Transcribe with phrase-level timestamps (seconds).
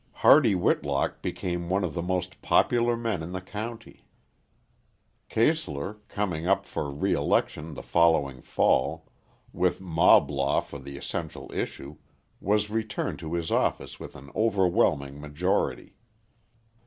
[0.15, 4.07] Hardy Whitlock became one of the most popular men in the county.
[5.29, 9.05] Keeslar, coming up for reëlection the following fall,
[9.53, 11.97] with mob law for the essential issue,
[12.39, 15.95] was returned to his office with an overwhelming majority.